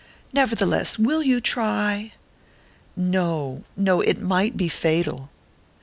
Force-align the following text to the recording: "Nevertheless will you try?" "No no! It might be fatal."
"Nevertheless 0.33 0.97
will 0.97 1.21
you 1.21 1.39
try?" 1.39 2.13
"No 2.95 3.65
no! 3.77 4.01
It 4.01 4.19
might 4.19 4.57
be 4.57 4.67
fatal." 4.67 5.29